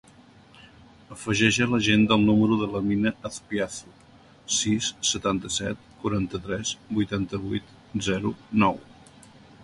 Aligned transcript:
Afegeix 1.15 1.57
a 1.65 1.65
l'agenda 1.73 2.15
el 2.19 2.23
número 2.29 2.55
de 2.61 2.69
l'Amina 2.75 3.11
Azpiazu: 3.29 3.91
sis, 4.59 4.87
setanta-set, 5.09 5.83
quaranta-tres, 6.05 6.71
vuitanta-vuit, 6.95 7.69
zero, 8.09 8.33
nou. 8.65 8.81